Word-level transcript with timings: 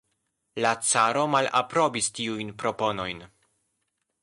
La 0.63 0.71
caro 0.91 1.25
malaprobis 1.33 2.09
tiujn 2.21 2.51
proponojn. 2.65 3.25